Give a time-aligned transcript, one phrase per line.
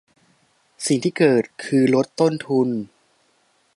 [0.85, 2.69] สิ่งที่เกิดคือลดต้นทุน